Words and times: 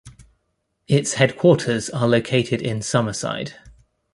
Its 0.87 1.13
headquarters 1.13 1.87
are 1.91 2.07
located 2.07 2.59
in 2.59 2.81
Summerside. 2.81 3.53